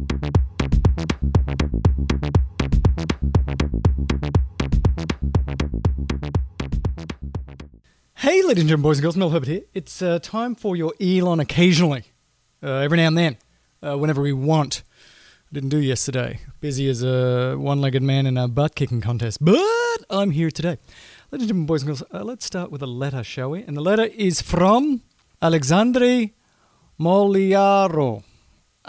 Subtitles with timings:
[0.00, 0.06] Hey,
[8.42, 9.62] ladies and gentlemen, boys and girls, Mel Herbert here.
[9.74, 12.04] It's uh, time for your Elon occasionally,
[12.62, 13.36] uh, every now and then,
[13.82, 14.82] uh, whenever we want.
[15.50, 16.40] I didn't do yesterday.
[16.60, 19.58] Busy as a one legged man in a butt kicking contest, but
[20.08, 20.78] I'm here today.
[21.30, 23.62] Ladies and gentlemen, boys and girls, uh, let's start with a letter, shall we?
[23.64, 25.02] And the letter is from
[25.42, 26.32] Alexandri
[27.00, 28.22] Moliaro.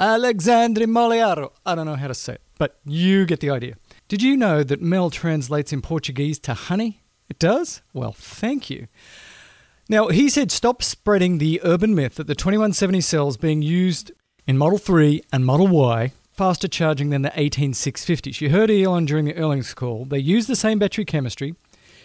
[0.01, 1.51] Alexandri Moliaro.
[1.63, 3.75] I don't know how to say it, but you get the idea.
[4.07, 7.03] Did you know that Mel translates in Portuguese to honey?
[7.29, 7.83] It does?
[7.93, 8.87] Well, thank you.
[9.87, 14.11] Now, he said stop spreading the urban myth that the 2170 cells being used
[14.47, 18.41] in Model 3 and Model Y faster charging than the 18650s.
[18.41, 20.05] You heard Elon during the earnings call.
[20.05, 21.53] They use the same battery chemistry.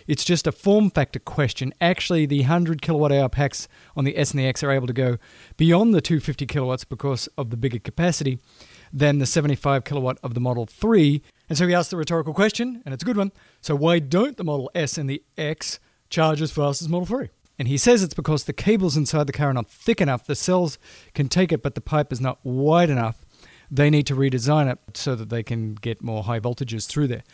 [0.07, 1.75] It's just a form factor question.
[1.81, 4.93] Actually, the 100 kilowatt hour packs on the S and the X are able to
[4.93, 5.19] go
[5.57, 8.39] beyond the 250 kilowatts because of the bigger capacity
[8.93, 11.23] than the 75 kilowatt of the Model 3.
[11.49, 13.33] And so he asked the rhetorical question, and it's a good one.
[13.61, 17.29] So why don't the Model S and the X charge as fast as Model 3?
[17.59, 20.27] And he says it's because the cables inside the car are not thick enough.
[20.27, 20.79] The cells
[21.15, 23.25] can take it, but the pipe is not wide enough.
[23.71, 27.25] They need to redesign it so that they can get more high voltages through there.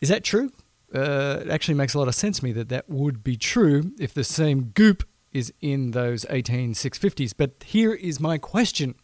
[0.00, 0.52] Is that true?
[0.94, 3.92] Uh, it actually makes a lot of sense to me that that would be true
[3.98, 7.34] if the same goop is in those 18650s.
[7.36, 8.94] But here is my question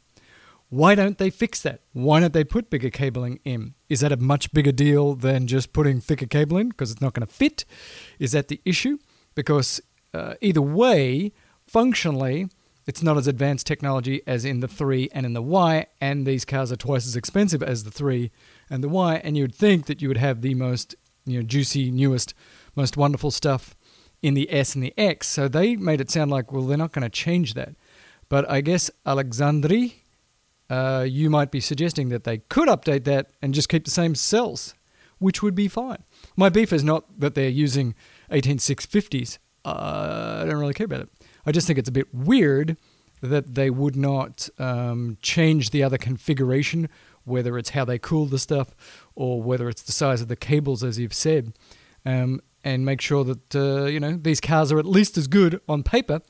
[0.70, 1.82] why don't they fix that?
[1.92, 3.74] Why don't they put bigger cabling in?
[3.88, 7.14] Is that a much bigger deal than just putting thicker cable in because it's not
[7.14, 7.64] going to fit?
[8.18, 8.98] Is that the issue?
[9.36, 9.80] Because
[10.12, 11.32] uh, either way,
[11.66, 12.48] functionally,
[12.86, 16.44] it's not as advanced technology as in the 3 and in the Y, and these
[16.44, 18.32] cars are twice as expensive as the 3
[18.68, 21.91] and the Y, and you'd think that you would have the most you know, juicy,
[21.91, 22.34] newest,
[22.77, 23.77] most wonderful stuff
[24.22, 25.28] in the S and the X.
[25.28, 27.75] So they made it sound like, well, they're not going to change that.
[28.28, 29.95] But I guess Alexandri,
[30.70, 34.14] uh, you might be suggesting that they could update that and just keep the same
[34.14, 34.75] cells,
[35.19, 36.02] which would be fine.
[36.36, 37.95] My beef is not that they're using
[38.30, 39.39] 18650s.
[39.64, 41.08] Uh, I don't really care about it.
[41.46, 42.77] I just think it's a bit weird
[43.20, 46.89] that they would not um, change the other configuration,
[47.24, 48.74] whether it's how they cool the stuff
[49.14, 51.52] or whether it's the size of the cables, as you've said,
[52.05, 55.61] um, and make sure that uh, you know these cars are at least as good
[55.68, 56.20] on paper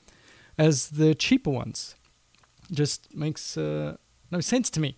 [0.59, 1.95] as the cheaper ones.
[2.71, 3.97] Just makes uh,
[4.31, 4.97] no sense to me.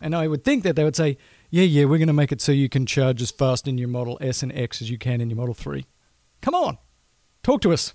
[0.00, 1.16] And I would think that they would say,
[1.50, 3.88] yeah, yeah, we're going to make it so you can charge as fast in your
[3.88, 5.86] Model S and X as you can in your Model 3.
[6.42, 6.78] Come on,
[7.42, 7.94] talk to us.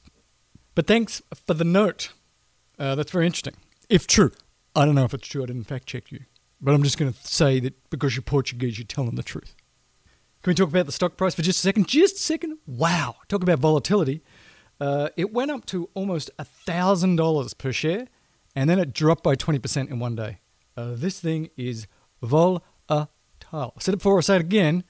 [0.73, 2.11] But thanks for the note.
[2.79, 3.55] Uh, that's very interesting.
[3.89, 4.31] If true.
[4.75, 5.43] I don't know if it's true.
[5.43, 6.21] I didn't fact check you.
[6.61, 9.55] But I'm just going to say that because you're Portuguese, you're telling the truth.
[10.43, 11.87] Can we talk about the stock price for just a second?
[11.87, 12.57] Just a second.
[12.65, 13.15] Wow.
[13.27, 14.23] Talk about volatility.
[14.79, 18.07] Uh, it went up to almost $1,000 per share,
[18.55, 20.39] and then it dropped by 20% in one day.
[20.75, 21.85] Uh, this thing is
[22.23, 22.63] volatile.
[23.79, 24.83] Said it before, I say it again.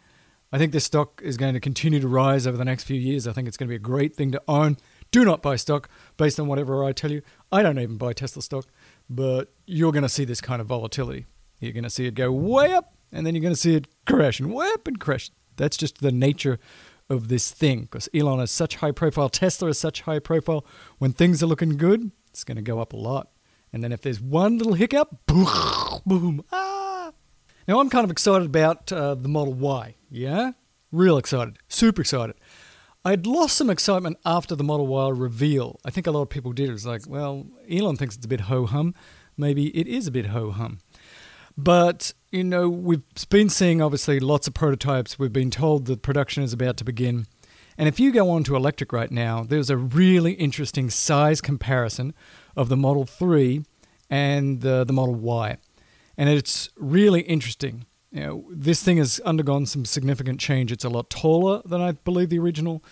[0.54, 3.28] I think this stock is going to continue to rise over the next few years.
[3.28, 4.78] I think it's going to be a great thing to own.
[5.12, 7.22] Do not buy stock based on whatever I tell you.
[7.52, 8.66] I don't even buy Tesla stock,
[9.10, 11.26] but you're going to see this kind of volatility.
[11.62, 13.88] You're going to see it go way up, and then you're going to see it
[14.06, 15.32] crash and way up and crash.
[15.56, 16.60] That's just the nature
[17.08, 20.66] of this thing because Elon is such high profile, Tesla is such high profile.
[20.98, 23.30] When things are looking good, it's going to go up a lot.
[23.72, 25.48] And then if there's one little hiccup, boom,
[26.06, 27.12] boom, ah.
[27.68, 29.96] Now I'm kind of excited about uh, the Model Y.
[30.10, 30.54] Yeah,
[30.92, 32.36] real excited, super excited.
[33.04, 35.80] I'd lost some excitement after the Model Y reveal.
[35.86, 36.70] I think a lot of people did.
[36.70, 38.94] It was like, well, Elon thinks it's a bit ho hum.
[39.38, 40.80] Maybe it is a bit ho hum.
[41.58, 45.20] But, you know, we've been seeing obviously lots of prototypes.
[45.20, 47.28] We've been told that production is about to begin.
[47.78, 52.14] And if you go on to Electrek right now, there's a really interesting size comparison
[52.56, 53.64] of the Model 3
[54.10, 55.58] and the, the Model Y.
[56.18, 57.86] And it's really interesting.
[58.12, 60.72] You know, this thing has undergone some significant change.
[60.72, 62.84] It's a lot taller than I believe the original,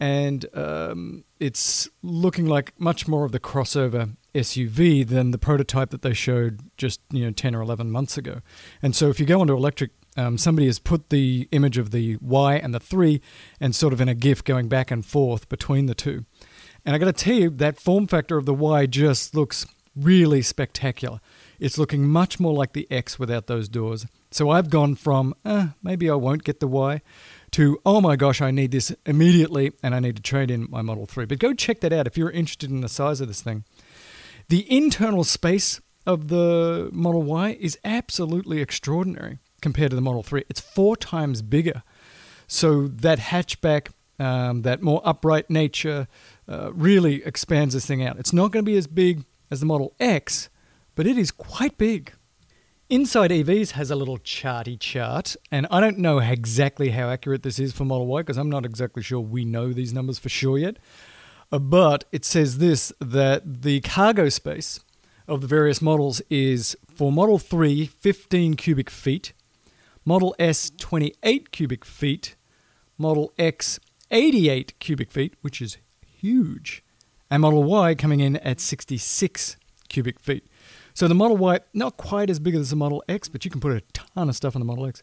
[0.00, 6.02] and um, it's looking like much more of the crossover SUV than the prototype that
[6.02, 8.40] they showed just you know 10 or 11 months ago.
[8.82, 12.16] And so if you go onto Electrek, um, somebody has put the image of the
[12.20, 13.20] Y and the 3
[13.60, 16.24] and sort of in a GIF going back and forth between the two.
[16.84, 20.42] And I got to tell you, that form factor of the Y just looks really
[20.42, 21.20] spectacular.
[21.58, 24.06] It's looking much more like the X without those doors.
[24.30, 27.00] So I've gone from, eh, maybe I won't get the Y,
[27.52, 30.82] to, oh my gosh, I need this immediately and I need to trade in my
[30.82, 31.26] Model 3.
[31.26, 33.64] But go check that out if you're interested in the size of this thing.
[34.48, 40.44] The internal space of the Model Y is absolutely extraordinary compared to the Model 3.
[40.48, 41.82] It's four times bigger.
[42.46, 46.08] So that hatchback, um, that more upright nature,
[46.48, 48.18] uh, really expands this thing out.
[48.18, 50.48] It's not going to be as big as the Model X,
[50.94, 52.12] but it is quite big.
[52.90, 57.58] Inside EVs has a little charty chart, and I don't know exactly how accurate this
[57.58, 60.58] is for Model Y because I'm not exactly sure we know these numbers for sure
[60.58, 60.76] yet.
[61.52, 64.80] Uh, but it says this that the cargo space
[65.28, 69.34] of the various models is for Model 3, 15 cubic feet,
[70.04, 72.34] Model S, 28 cubic feet,
[72.96, 73.78] Model X,
[74.10, 76.82] 88 cubic feet, which is huge,
[77.30, 79.56] and Model Y coming in at 66
[79.88, 80.46] cubic feet.
[80.94, 83.60] So the Model Y, not quite as big as the Model X, but you can
[83.60, 85.02] put a ton of stuff on the Model X,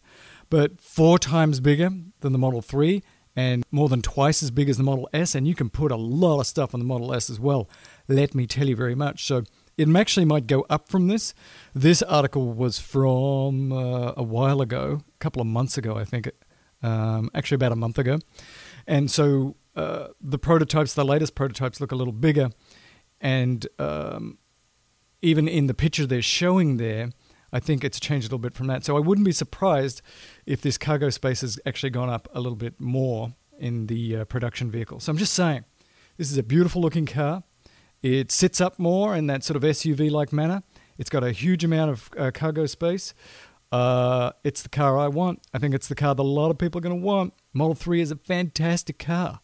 [0.50, 1.92] but four times bigger
[2.22, 3.04] than the Model 3
[3.40, 5.96] and more than twice as big as the Model S, and you can put a
[5.96, 7.70] lot of stuff on the Model S as well.
[8.10, 9.24] Let me tell you very much.
[9.24, 9.44] So
[9.78, 11.34] it actually might go up from this.
[11.74, 16.30] This article was from uh, a while ago, a couple of months ago, I think,
[16.84, 18.20] um, actually about a month ago.
[18.86, 22.50] And so uh, the prototypes, the latest prototypes, look a little bigger,
[23.22, 24.38] and um,
[25.22, 27.12] even in the picture they're showing there,
[27.52, 28.86] I think it's changed a little bit from that.
[28.86, 30.02] So I wouldn't be surprised
[30.46, 34.26] if this cargo space has actually gone up a little bit more in the uh,
[34.26, 35.00] production vehicle.
[35.00, 35.66] So I'm just saying,
[36.18, 37.44] this is a beautiful looking car.
[38.02, 40.64] It sits up more in that sort of SUV like manner.
[40.98, 43.14] It's got a huge amount of uh, cargo space.
[43.72, 45.42] Uh, it's the car I want.
[45.54, 47.34] I think it's the car that a lot of people are going to want.
[47.54, 49.42] Model 3 is a fantastic car.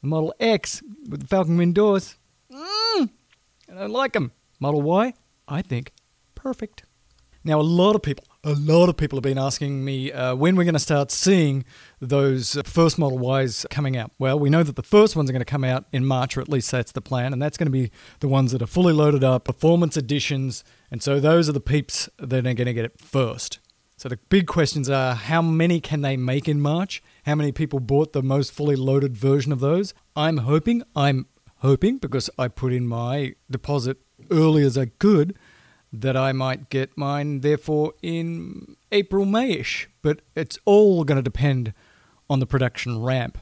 [0.00, 2.16] The Model X with the Falcon Wing doors,
[2.50, 3.10] mm,
[3.68, 4.32] I don't like them.
[4.60, 5.12] Model Y,
[5.46, 5.92] I think
[6.34, 6.84] perfect.
[7.48, 10.54] Now, a lot of people, a lot of people have been asking me uh, when
[10.54, 11.64] we're going to start seeing
[11.98, 14.12] those first Model Ys coming out.
[14.18, 16.42] Well, we know that the first ones are going to come out in March, or
[16.42, 17.90] at least that's the plan, and that's going to be
[18.20, 22.10] the ones that are fully loaded up, performance editions, and so those are the peeps
[22.18, 23.60] that are going to get it first.
[23.96, 27.02] So the big questions are how many can they make in March?
[27.24, 29.94] How many people bought the most fully loaded version of those?
[30.14, 31.24] I'm hoping, I'm
[31.60, 33.96] hoping because I put in my deposit
[34.30, 35.34] early as I could
[35.92, 39.86] that I might get mine, therefore, in April, Mayish.
[40.02, 41.72] But it's all going to depend
[42.28, 43.38] on the production ramp.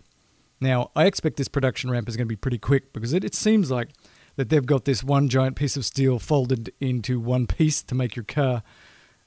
[0.61, 3.35] Now, I expect this production ramp is going to be pretty quick because it, it
[3.35, 3.91] seems like
[4.37, 8.17] that they've got this one giant piece of steel folded into one piece to make
[8.17, 8.63] your car.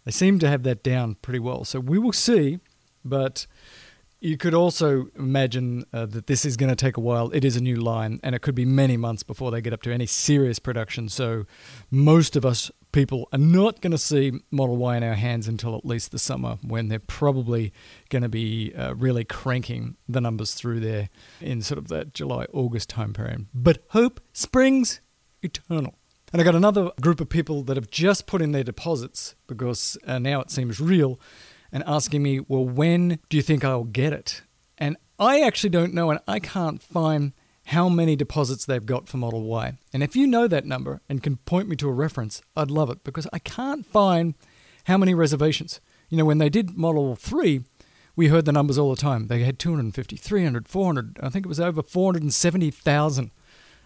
[0.06, 1.66] They seem to have that down pretty well.
[1.66, 2.60] So we will see,
[3.04, 3.46] but
[4.22, 7.30] you could also imagine uh, that this is going to take a while.
[7.32, 9.82] It is a new line, and it could be many months before they get up
[9.84, 11.10] to any serious production.
[11.10, 11.46] So,
[11.90, 15.76] most of us people are not going to see Model Y in our hands until
[15.76, 17.72] at least the summer, when they're probably
[18.10, 21.10] going to be uh, really cranking the numbers through there
[21.42, 23.48] in sort of that July August time period.
[23.54, 25.02] But hope springs
[25.42, 25.96] eternal.
[26.32, 29.98] And I got another group of people that have just put in their deposits because
[30.06, 31.20] uh, now it seems real
[31.72, 34.44] and asking me, well, when do you think I'll get it?
[34.78, 37.34] And I actually don't know, and I can't find
[37.70, 39.78] how many deposits they've got for Model Y.
[39.94, 42.90] And if you know that number and can point me to a reference, I'd love
[42.90, 44.34] it because I can't find
[44.86, 45.80] how many reservations.
[46.10, 47.62] You know, when they did Model 3,
[48.16, 49.28] we heard the numbers all the time.
[49.28, 53.32] They had 250, 300, 400, I think it was over 470,000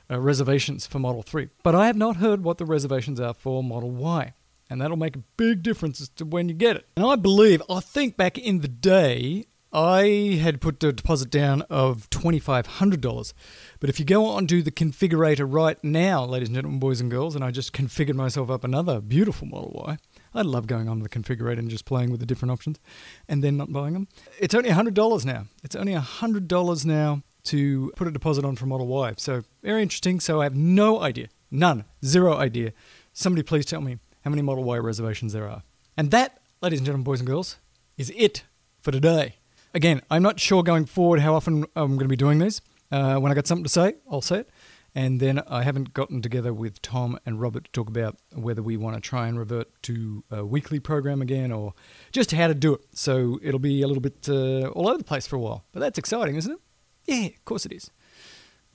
[0.10, 1.50] uh, reservations for Model 3.
[1.62, 4.34] But I have not heard what the reservations are for Model Y
[4.70, 6.88] and that'll make a big difference as to when you get it.
[6.96, 11.64] And I believe, I think back in the day, I had put a deposit down
[11.64, 13.34] of $2,500.
[13.80, 17.10] But if you go on to the configurator right now, ladies and gentlemen, boys and
[17.10, 19.98] girls, and I just configured myself up another beautiful Model Y.
[20.36, 22.80] I love going on the configurator and just playing with the different options
[23.28, 24.08] and then not buying them.
[24.40, 25.46] It's only $100 now.
[25.64, 29.14] It's only $100 now to put a deposit on for Model Y.
[29.18, 30.20] So very interesting.
[30.20, 32.74] So I have no idea, none, zero idea.
[33.12, 35.64] Somebody please tell me how many Model Y reservations there are.
[35.98, 37.58] And that, ladies and gentlemen, boys and girls,
[37.98, 38.44] is it
[38.80, 39.38] for today.
[39.76, 42.62] Again, I'm not sure going forward how often I'm going to be doing these.
[42.92, 44.50] Uh, when I got something to say, I'll say it.
[44.94, 48.78] And then I haven't gotten together with Tom and Robert to talk about whether we
[48.78, 51.74] want to try and revert to a weekly program again or
[52.12, 52.82] just how to do it.
[52.94, 55.66] So it'll be a little bit uh, all over the place for a while.
[55.72, 56.60] But that's exciting, isn't it?
[57.06, 57.90] Yeah, of course it is.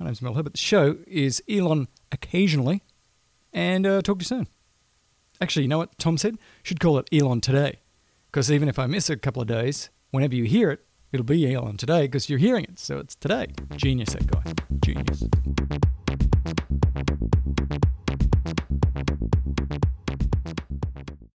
[0.01, 0.55] My name's Mel Herbert.
[0.55, 2.83] The show is Elon Occasionally.
[3.53, 4.49] And uh, talk to you soon.
[5.41, 6.39] Actually, you know what Tom said?
[6.65, 7.79] Should call it Elon Today.
[8.33, 11.53] Because even if I miss a couple of days, whenever you hear it, it'll be
[11.53, 12.79] Elon Today because you're hearing it.
[12.79, 13.49] So it's today.
[13.77, 14.53] Genius, that guy.
[14.81, 15.25] Genius.